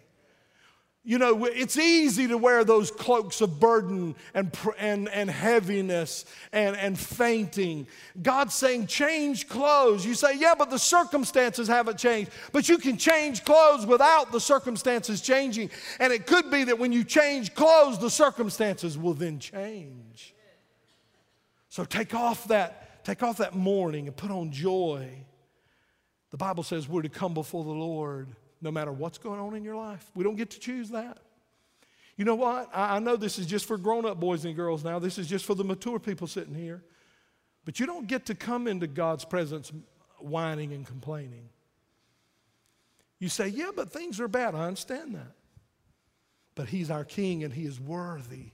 [1.07, 6.75] You know, it's easy to wear those cloaks of burden and, and, and heaviness and,
[6.75, 7.87] and fainting.
[8.21, 10.05] God's saying, change clothes.
[10.05, 12.31] You say, yeah, but the circumstances haven't changed.
[12.51, 15.71] But you can change clothes without the circumstances changing.
[16.01, 20.35] And it could be that when you change clothes, the circumstances will then change.
[21.69, 25.07] So take off that, take off that mourning and put on joy.
[26.31, 28.27] The Bible says we're to come before the Lord
[28.61, 30.09] no matter what's going on in your life.
[30.15, 31.19] We don't get to choose that.
[32.15, 32.69] You know what?
[32.73, 35.27] I, I know this is just for grown up boys and girls now, this is
[35.27, 36.83] just for the mature people sitting here.
[37.63, 39.71] But you don't get to come into God's presence
[40.19, 41.49] whining and complaining.
[43.19, 44.55] You say, yeah, but things are bad.
[44.55, 45.33] I understand that.
[46.55, 48.51] But He's our King and He is worthy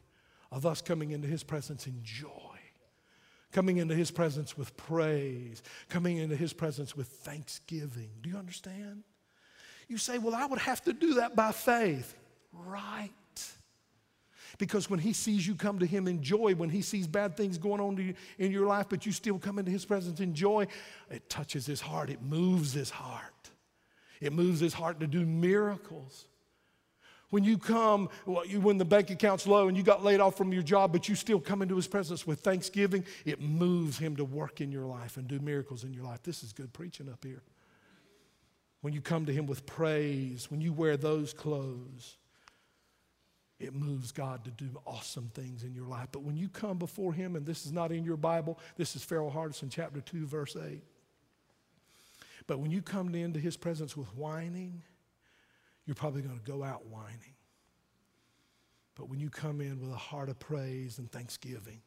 [0.52, 2.28] of us coming into His presence in joy,
[3.52, 8.10] coming into His presence with praise, coming into His presence with thanksgiving.
[8.22, 9.04] Do you understand?
[9.93, 12.15] You say, well, I would have to do that by faith.
[12.51, 13.12] Right.
[14.58, 17.60] Because when he sees you come to him in joy, when he sees bad things
[17.60, 20.65] going on you, in your life, but you still come into his presence in joy,
[21.12, 22.10] it touches his heart.
[22.10, 23.51] It moves his heart.
[24.19, 26.25] It moves his heart to do miracles.
[27.29, 30.63] When you come, when the bank account's low and you got laid off from your
[30.63, 34.60] job, but you still come into his presence with thanksgiving, it moves him to work
[34.60, 36.23] in your life and do miracles in your life.
[36.23, 37.43] This is good preaching up here
[38.84, 42.17] when you come to Him with praise, when you wear those clothes,
[43.58, 46.10] it moves God to do awesome things in your life.
[46.12, 49.02] But when you come before Him, and this is not in your Bible, this is
[49.02, 50.84] Pharaoh Hardison, chapter 2, verse 8.
[52.46, 54.82] But when you come into His presence with whining,
[55.86, 57.36] you're probably going to go out whining.
[58.96, 61.80] But when you come in with a heart of praise and thanksgiving,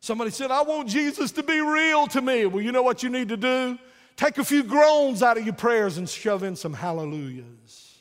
[0.00, 2.44] somebody said, I want Jesus to be real to me.
[2.44, 3.78] Well, you know what you need to do?
[4.16, 7.98] Take a few groans out of your prayers and shove in some hallelujahs.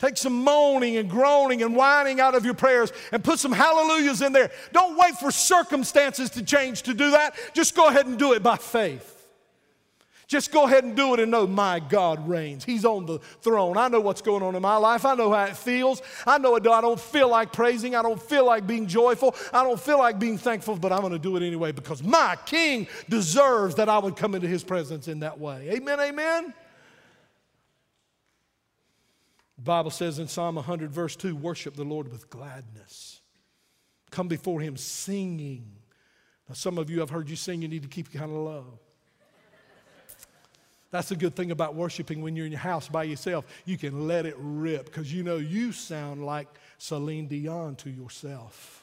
[0.00, 4.22] Take some moaning and groaning and whining out of your prayers and put some hallelujahs
[4.22, 4.50] in there.
[4.72, 7.34] Don't wait for circumstances to change to do that.
[7.54, 9.19] Just go ahead and do it by faith.
[10.30, 12.64] Just go ahead and do it and know my God reigns.
[12.64, 13.76] He's on the throne.
[13.76, 15.04] I know what's going on in my life.
[15.04, 16.00] I know how it feels.
[16.24, 17.96] I know I don't feel like praising.
[17.96, 19.34] I don't feel like being joyful.
[19.52, 22.36] I don't feel like being thankful, but I'm going to do it anyway because my
[22.46, 25.68] King deserves that I would come into his presence in that way.
[25.68, 26.54] Amen, amen.
[29.56, 33.20] The Bible says in Psalm 100, verse 2 worship the Lord with gladness.
[34.12, 35.72] Come before him singing.
[36.48, 38.78] Now, some of you, I've heard you sing, you need to keep kind of low.
[40.90, 43.46] That's the good thing about worshiping when you're in your house by yourself.
[43.64, 46.48] You can let it rip because you know you sound like
[46.78, 48.82] Celine Dion to yourself.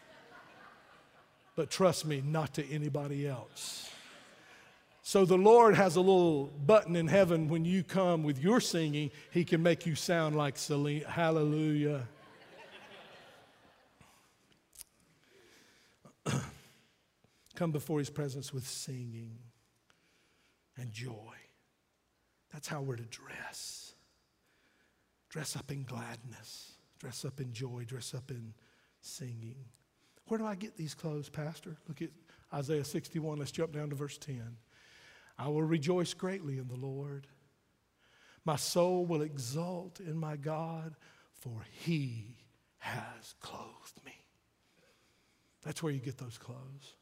[1.55, 3.89] But trust me, not to anybody else.
[5.01, 9.09] So the Lord has a little button in heaven when you come with your singing,
[9.31, 11.03] He can make you sound like Celine.
[11.03, 12.07] Hallelujah.
[17.55, 19.37] come before His presence with singing
[20.77, 21.33] and joy.
[22.57, 23.93] That's how we're to dress.
[25.29, 28.55] Dress up in gladness, dress up in joy, dress up in
[28.99, 29.57] singing.
[30.25, 31.77] Where do I get these clothes, Pastor?
[31.87, 32.09] Look at
[32.51, 33.37] Isaiah 61.
[33.37, 34.57] Let's jump down to verse 10.
[35.37, 37.27] I will rejoice greatly in the Lord.
[38.43, 40.95] My soul will exult in my God,
[41.35, 42.37] for he
[42.79, 44.15] has clothed me.
[45.63, 46.95] That's where you get those clothes.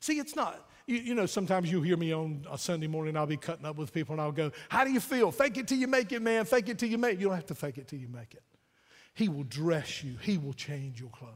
[0.00, 3.26] See, it's not, you, you, know, sometimes you hear me on a Sunday morning, I'll
[3.26, 5.30] be cutting up with people and I'll go, How do you feel?
[5.30, 6.44] Fake it till you make it, man.
[6.44, 7.20] Fake it till you make it.
[7.20, 8.42] You don't have to fake it till you make it.
[9.14, 11.34] He will dress you, He will change your clothes.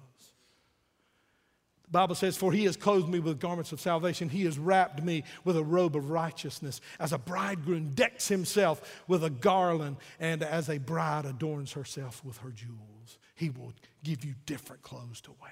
[1.85, 5.03] The Bible says, For He has clothed me with garments of salvation, He has wrapped
[5.03, 10.43] me with a robe of righteousness, as a bridegroom decks himself with a garland, and
[10.43, 13.19] as a bride adorns herself with her jewels.
[13.35, 15.51] He will give you different clothes to wear.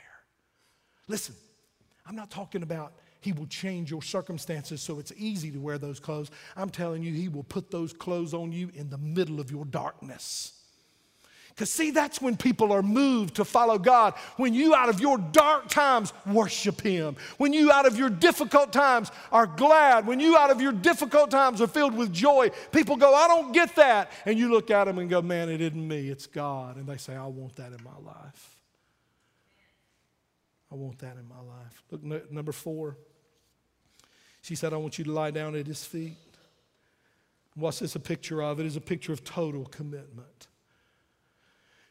[1.08, 1.34] Listen,
[2.06, 6.00] I'm not talking about he will change your circumstances so it's easy to wear those
[6.00, 6.30] clothes.
[6.56, 9.64] I'm telling you, he will put those clothes on you in the middle of your
[9.64, 10.60] darkness.
[11.50, 14.14] Because, see, that's when people are moved to follow God.
[14.36, 17.16] When you, out of your dark times, worship Him.
[17.36, 20.06] When you, out of your difficult times, are glad.
[20.06, 22.50] When you, out of your difficult times, are filled with joy.
[22.72, 24.10] People go, I don't get that.
[24.24, 26.76] And you look at them and go, Man, it isn't me, it's God.
[26.76, 28.56] And they say, I want that in my life.
[30.72, 31.82] I want that in my life.
[31.90, 32.96] Look, number four.
[34.42, 36.16] She said, I want you to lie down at His feet.
[37.54, 38.60] What's this a picture of?
[38.60, 40.48] It is a picture of total commitment.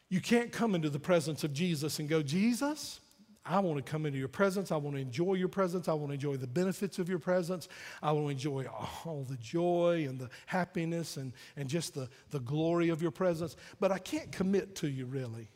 [0.08, 3.00] You can't come into the presence of Jesus and go, Jesus,
[3.44, 4.72] I want to come into your presence.
[4.72, 5.88] I want to enjoy your presence.
[5.88, 7.68] I want to enjoy the benefits of your presence.
[8.02, 8.66] I want to enjoy
[9.04, 13.56] all the joy and the happiness and, and just the, the glory of your presence.
[13.78, 15.48] But I can't commit to you, really.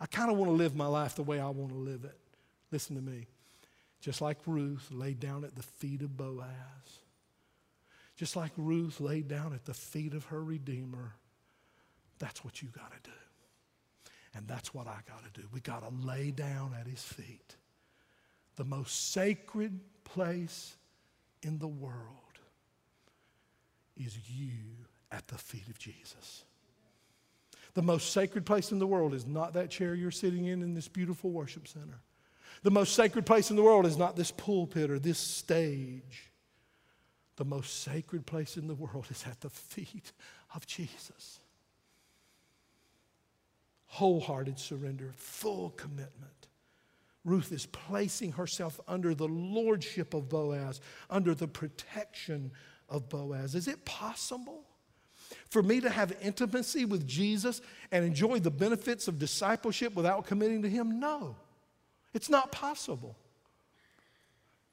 [0.00, 2.18] I kind of want to live my life the way I want to live it.
[2.72, 3.26] Listen to me.
[4.00, 6.46] Just like Ruth laid down at the feet of Boaz,
[8.16, 11.14] just like Ruth laid down at the feet of her Redeemer,
[12.18, 13.16] that's what you got to do.
[14.34, 15.46] And that's what I got to do.
[15.52, 17.56] We got to lay down at his feet.
[18.56, 20.76] The most sacred place
[21.42, 21.98] in the world
[23.96, 26.44] is you at the feet of Jesus.
[27.74, 30.74] The most sacred place in the world is not that chair you're sitting in in
[30.74, 32.00] this beautiful worship center.
[32.62, 36.30] The most sacred place in the world is not this pulpit or this stage.
[37.36, 40.12] The most sacred place in the world is at the feet
[40.54, 41.40] of Jesus
[43.90, 46.46] wholehearted surrender, full commitment.
[47.24, 50.80] Ruth is placing herself under the lordship of Boaz,
[51.10, 52.52] under the protection
[52.88, 53.56] of Boaz.
[53.56, 54.62] Is it possible
[55.48, 60.62] for me to have intimacy with Jesus and enjoy the benefits of discipleship without committing
[60.62, 61.00] to Him?
[61.00, 61.34] No,
[62.12, 63.16] it's not possible.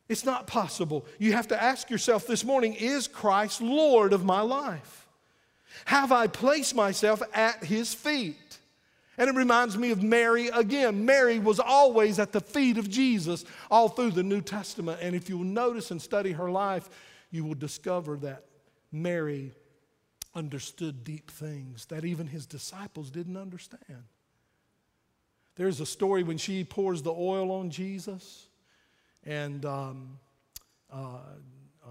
[0.10, 1.06] It's not possible.
[1.20, 5.08] You have to ask yourself this morning is Christ Lord of my life?
[5.86, 8.60] Have I placed myself at His feet?
[9.18, 11.06] And it reminds me of Mary again.
[11.06, 15.00] Mary was always at the feet of Jesus all through the New Testament.
[15.02, 16.90] And if you'll notice and study her life,
[17.32, 18.46] you will discover that
[18.92, 19.54] Mary
[20.36, 24.04] understood deep things that even his disciples didn't understand.
[25.58, 28.48] There's a story when she pours the oil on Jesus,
[29.26, 30.20] and um,
[30.94, 31.18] uh,
[31.84, 31.90] uh,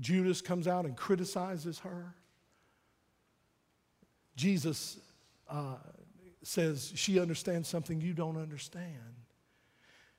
[0.00, 2.14] Judas comes out and criticizes her.
[4.34, 4.98] Jesus
[5.48, 5.76] uh,
[6.42, 9.14] says she understands something you don't understand.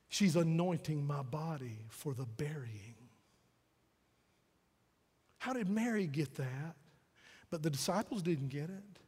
[0.07, 2.95] She's anointing my body for the burying.
[5.37, 6.75] How did Mary get that?
[7.49, 8.99] But the disciples didn't get it.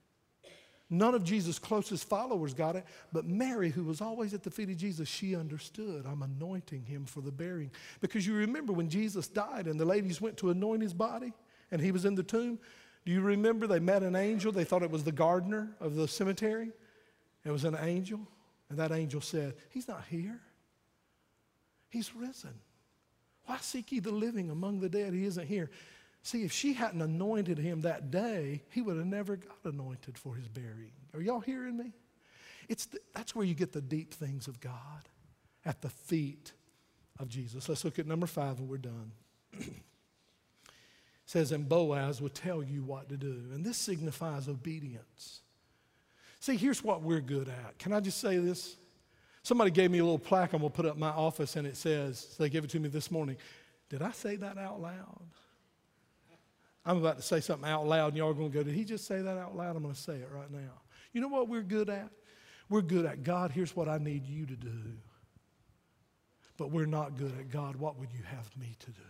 [0.93, 4.69] None of Jesus' closest followers got it, but Mary, who was always at the feet
[4.69, 6.05] of Jesus, she understood.
[6.05, 7.71] I'm anointing him for the burying.
[8.01, 11.31] Because you remember when Jesus died and the ladies went to anoint his body
[11.71, 12.59] and he was in the tomb,
[13.05, 14.51] do you remember they met an angel?
[14.51, 16.71] They thought it was the gardener of the cemetery.
[17.45, 18.19] It was an angel.
[18.69, 20.41] And that angel said, He's not here.
[21.89, 22.53] He's risen.
[23.45, 25.13] Why seek ye the living among the dead?
[25.13, 25.69] He isn't here.
[26.23, 30.35] See, if she hadn't anointed him that day, he would have never got anointed for
[30.35, 30.91] his burying.
[31.13, 31.93] Are y'all hearing me?
[32.69, 35.09] It's the, that's where you get the deep things of God
[35.65, 36.53] at the feet
[37.19, 37.67] of Jesus.
[37.67, 39.11] Let's look at number five and we're done.
[41.25, 43.49] says, and Boaz will tell you what to do.
[43.53, 45.41] And this signifies obedience.
[46.39, 47.79] See, here's what we're good at.
[47.79, 48.75] Can I just say this?
[49.43, 51.77] Somebody gave me a little plaque I'm going to put up my office, and it
[51.77, 53.37] says, they gave it to me this morning.
[53.89, 55.21] Did I say that out loud?
[56.85, 58.83] I'm about to say something out loud, and y'all are going to go, Did he
[58.83, 59.75] just say that out loud?
[59.75, 60.81] I'm going to say it right now.
[61.13, 62.09] You know what we're good at?
[62.69, 64.71] We're good at God, here's what I need you to do.
[66.57, 69.01] But we're not good at God, what would you have me to do?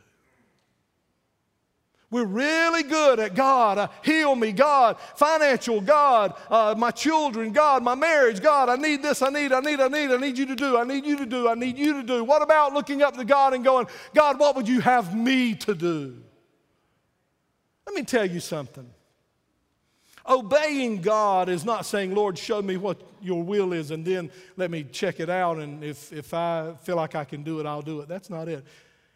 [2.09, 7.84] We're really good at God, uh, heal me, God, financial, God, uh, my children, God,
[7.84, 10.47] my marriage, God, I need this, I need, I need, I need, I need you
[10.47, 12.24] to do, I need you to do, I need you to do.
[12.24, 15.74] What about looking up to God and going, God, what would you have me to
[15.74, 16.22] do?
[17.92, 18.89] Let me tell you something.
[20.26, 24.72] Obeying God is not saying, Lord, show me what your will is and then let
[24.72, 25.58] me check it out.
[25.58, 28.08] And if, if I feel like I can do it, I'll do it.
[28.08, 28.66] That's not it.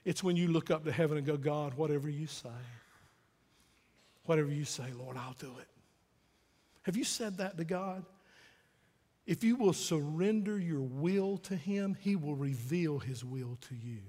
[0.04, 2.50] It's when you look up to heaven and go, God, whatever you say.
[4.26, 5.68] Whatever you say, Lord, I'll do it.
[6.82, 8.04] Have you said that to God?
[9.26, 14.02] If you will surrender your will to Him, He will reveal His will to you.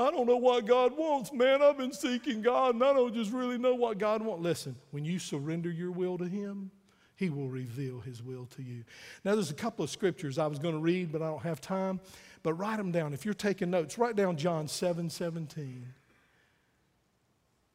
[0.00, 1.62] I don't know what God wants, man.
[1.62, 4.42] I've been seeking God and I don't just really know what God wants.
[4.42, 6.70] Listen, when you surrender your will to Him,
[7.16, 8.84] He will reveal His will to you.
[9.24, 11.60] Now, there's a couple of scriptures I was going to read, but I don't have
[11.60, 12.00] time.
[12.42, 13.12] But write them down.
[13.12, 15.86] If you're taking notes, write down John 7 17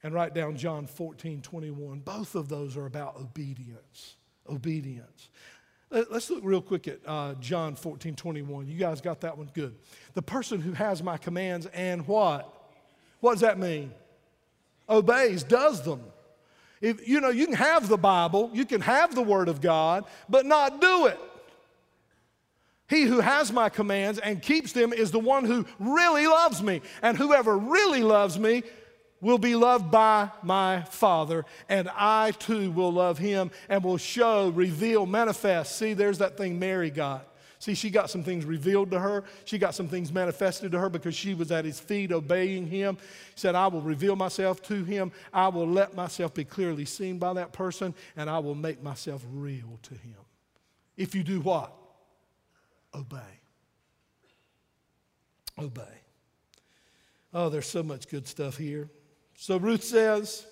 [0.05, 1.99] and write down John 14 21.
[1.99, 4.15] Both of those are about obedience.
[4.49, 5.29] Obedience.
[5.91, 8.67] Let's look real quick at uh, John 14 21.
[8.67, 9.49] You guys got that one?
[9.53, 9.75] Good.
[10.13, 12.51] The person who has my commands and what?
[13.19, 13.91] What does that mean?
[14.89, 16.01] Obeys, does them.
[16.81, 20.05] If, you know, you can have the Bible, you can have the Word of God,
[20.27, 21.19] but not do it.
[22.87, 26.81] He who has my commands and keeps them is the one who really loves me.
[27.01, 28.63] And whoever really loves me
[29.25, 34.49] will be loved by my Father, and I too will love him and will show,
[34.49, 35.77] reveal, manifest.
[35.77, 37.27] See, there's that thing Mary got.
[37.57, 39.23] See, she got some things revealed to her.
[39.45, 42.97] She got some things manifested to her because she was at his feet obeying him.
[43.33, 45.11] He said, I will reveal myself to him.
[45.33, 49.25] I will let myself be clearly seen by that person, and I will make myself
[49.33, 50.19] real to him.
[50.97, 51.73] If you do what?
[52.93, 53.17] Obey.
[55.57, 56.01] Obey.
[57.33, 58.87] Oh, there's so much good stuff here.
[59.35, 60.45] So Ruth says,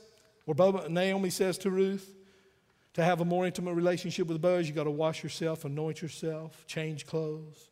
[0.45, 0.55] or
[0.89, 2.13] Naomi says to Ruth,
[2.93, 6.65] to have a more intimate relationship with Boaz, you got to wash yourself, anoint yourself,
[6.67, 7.69] change clothes,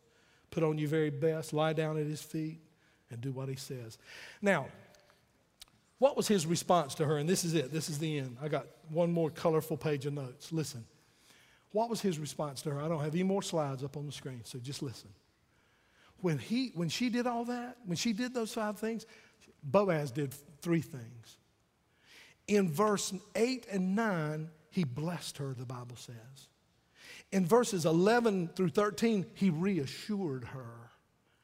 [0.50, 2.60] put on your very best, lie down at his feet,
[3.10, 3.98] and do what he says.
[4.40, 4.66] Now,
[5.98, 7.18] what was his response to her?
[7.18, 7.72] And this is it.
[7.72, 8.36] This is the end.
[8.42, 10.52] I got one more colorful page of notes.
[10.52, 10.84] Listen.
[11.70, 12.80] What was his response to her?
[12.80, 15.08] I don't have any more slides up on the screen, so just listen.
[16.20, 19.06] When, he, when she did all that, when she did those five things,
[19.62, 21.38] Boaz did three things.
[22.48, 26.48] In verse 8 and 9, he blessed her, the Bible says.
[27.30, 30.90] In verses 11 through 13, he reassured her.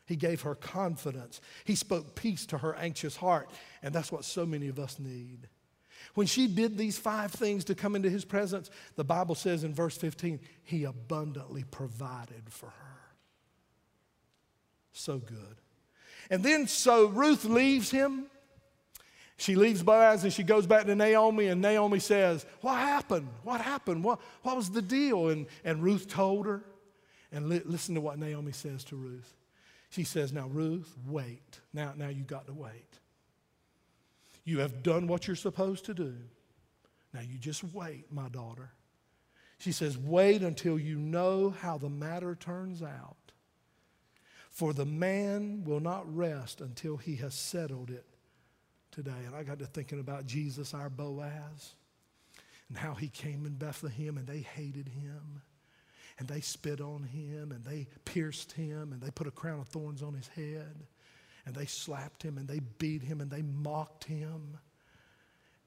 [0.06, 1.40] He gave her confidence.
[1.64, 3.50] He spoke peace to her anxious heart.
[3.82, 5.48] And that's what so many of us need.
[6.14, 9.74] When she did these five things to come into his presence, the Bible says in
[9.74, 13.00] verse 15, he abundantly provided for her.
[14.92, 15.60] So good.
[16.30, 18.26] And then, so Ruth leaves him
[19.40, 23.28] she leaves Boaz and she goes back to Naomi, and Naomi says, What happened?
[23.44, 24.02] What happened?
[24.02, 25.28] What, what was the deal?
[25.28, 26.64] And, and Ruth told her.
[27.30, 29.32] And li- listen to what Naomi says to Ruth.
[29.90, 31.60] She says, Now, Ruth, wait.
[31.72, 32.98] Now, now you got to wait.
[34.44, 36.14] You have done what you're supposed to do.
[37.14, 38.72] Now, you just wait, my daughter.
[39.58, 43.27] She says, Wait until you know how the matter turns out.
[44.58, 48.04] For the man will not rest until he has settled it
[48.90, 49.12] today.
[49.24, 51.76] And I got to thinking about Jesus, our Boaz,
[52.68, 55.42] and how he came in Bethlehem and they hated him.
[56.18, 59.68] And they spit on him and they pierced him and they put a crown of
[59.68, 60.74] thorns on his head
[61.46, 64.58] and they slapped him and they beat him and they mocked him.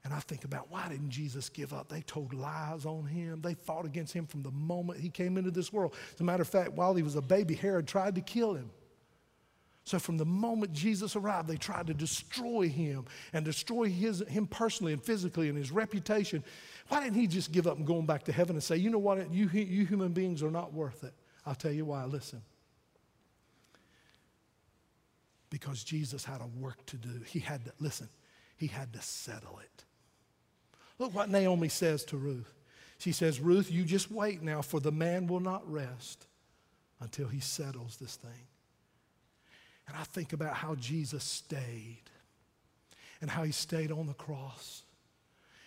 [0.03, 1.87] And I think about why didn't Jesus give up?
[1.87, 3.39] They told lies on him.
[3.39, 5.95] They fought against him from the moment he came into this world.
[6.13, 8.69] As a matter of fact, while he was a baby, Herod tried to kill him.
[9.91, 14.47] So from the moment Jesus arrived, they tried to destroy him and destroy his, him
[14.47, 16.45] personally and physically and his reputation.
[16.87, 18.99] Why didn't he just give up and go back to heaven and say, you know
[18.99, 21.13] what, you, you human beings are not worth it?
[21.45, 22.05] I'll tell you why.
[22.05, 22.41] Listen.
[25.49, 27.19] Because Jesus had a work to do.
[27.27, 28.07] He had to, listen,
[28.55, 29.83] he had to settle it.
[30.99, 32.53] Look what Naomi says to Ruth.
[32.97, 36.27] She says, Ruth, you just wait now, for the man will not rest
[37.01, 38.47] until he settles this thing.
[39.91, 42.03] And I think about how Jesus stayed
[43.19, 44.83] and how he stayed on the cross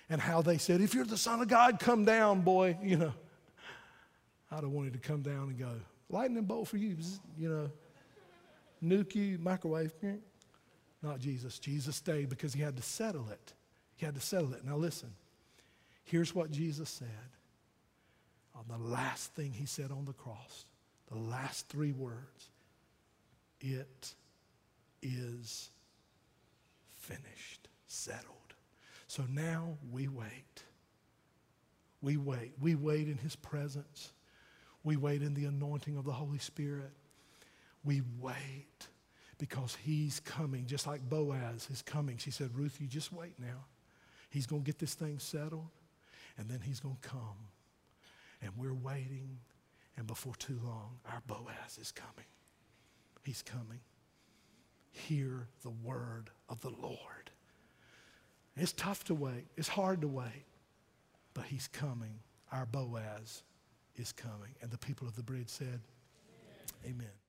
[0.08, 2.78] and how they said, If you're the Son of God, come down, boy.
[2.82, 3.12] You know,
[4.50, 5.72] I'd have wanted to come down and go,
[6.08, 6.96] Lightning bolt for you,
[7.36, 7.70] you know,
[8.82, 9.92] nuke you, microwave.
[11.02, 11.58] Not Jesus.
[11.58, 13.52] Jesus stayed because he had to settle it.
[13.96, 14.64] He had to settle it.
[14.64, 15.12] Now, listen,
[16.04, 17.08] here's what Jesus said
[18.54, 20.64] on the last thing he said on the cross,
[21.12, 22.48] the last three words.
[23.66, 24.14] It
[25.02, 25.70] is
[26.92, 28.34] finished, settled.
[29.06, 30.62] So now we wait.
[32.02, 32.52] We wait.
[32.60, 34.12] We wait in His presence.
[34.82, 36.90] We wait in the anointing of the Holy Spirit.
[37.84, 38.88] We wait
[39.38, 42.18] because He's coming, just like Boaz is coming.
[42.18, 43.64] She said, Ruth, you just wait now.
[44.28, 45.70] He's going to get this thing settled,
[46.36, 47.48] and then He's going to come.
[48.42, 49.38] And we're waiting,
[49.96, 52.26] and before too long, our Boaz is coming.
[53.24, 53.80] He's coming.
[54.90, 57.30] Hear the word of the Lord.
[58.56, 60.44] It's tough to wait, it's hard to wait,
[61.32, 62.20] but He's coming.
[62.52, 63.42] Our Boaz
[63.96, 64.54] is coming.
[64.62, 65.80] And the people of the bridge said,
[66.84, 66.96] Amen.
[66.96, 67.23] Amen.